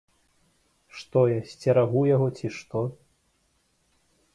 [1.01, 2.79] Што, я сцерагу яго, ці што?